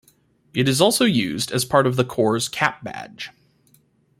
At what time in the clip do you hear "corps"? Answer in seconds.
2.03-2.49